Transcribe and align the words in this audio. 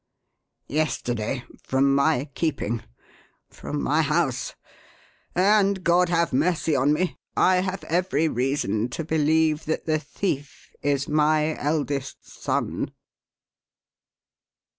"Yesterday 0.67 1.43
from 1.61 1.93
my 1.93 2.25
keeping! 2.33 2.81
From 3.51 3.83
my 3.83 4.01
house! 4.01 4.55
And 5.35 5.83
God 5.83 6.09
have 6.09 6.33
mercy 6.33 6.75
on 6.75 6.91
me, 6.91 7.19
I 7.37 7.57
have 7.57 7.83
every 7.83 8.27
reason 8.27 8.89
to 8.97 9.03
believe 9.03 9.65
that 9.65 9.85
the 9.85 9.99
thief 9.99 10.71
is 10.81 11.07
my 11.07 11.55
eldest 11.55 12.25
son!" 12.27 12.93